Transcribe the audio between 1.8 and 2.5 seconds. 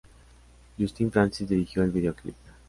el videoclip.